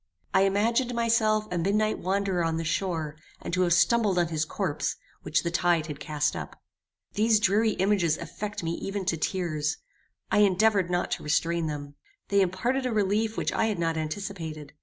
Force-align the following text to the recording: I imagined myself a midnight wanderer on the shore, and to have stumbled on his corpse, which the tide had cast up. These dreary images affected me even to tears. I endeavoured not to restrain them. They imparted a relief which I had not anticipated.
I 0.33 0.45
imagined 0.45 0.95
myself 0.95 1.45
a 1.51 1.59
midnight 1.59 1.99
wanderer 1.99 2.43
on 2.43 2.57
the 2.57 2.63
shore, 2.63 3.17
and 3.39 3.53
to 3.53 3.61
have 3.61 3.73
stumbled 3.73 4.17
on 4.17 4.29
his 4.29 4.45
corpse, 4.45 4.95
which 5.21 5.43
the 5.43 5.51
tide 5.51 5.85
had 5.85 5.99
cast 5.99 6.35
up. 6.35 6.59
These 7.13 7.39
dreary 7.39 7.73
images 7.73 8.17
affected 8.17 8.65
me 8.65 8.71
even 8.77 9.05
to 9.05 9.15
tears. 9.17 9.77
I 10.31 10.39
endeavoured 10.39 10.89
not 10.89 11.11
to 11.11 11.23
restrain 11.23 11.67
them. 11.67 11.93
They 12.29 12.41
imparted 12.41 12.87
a 12.87 12.91
relief 12.91 13.37
which 13.37 13.51
I 13.53 13.65
had 13.67 13.77
not 13.77 13.95
anticipated. 13.95 14.73